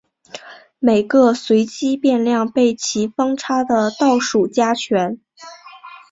[0.79, 5.21] 每个随机变量被其方差的倒数加权。